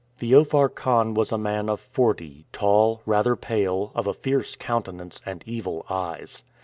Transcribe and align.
Feofar 0.19 0.67
Khan 0.73 1.13
was 1.13 1.31
a 1.31 1.37
man 1.37 1.69
of 1.69 1.79
forty, 1.79 2.47
tall, 2.51 3.03
rather 3.05 3.35
pale, 3.35 3.91
of 3.93 4.07
a 4.07 4.15
fierce 4.15 4.55
countenance, 4.55 5.21
and 5.27 5.43
evil 5.45 5.85
eyes. 5.91 6.43